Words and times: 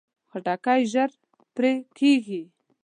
خټکی 0.31 0.81
ژر 0.91 1.09
پرې 1.55 1.71
کېږي. 1.97 2.41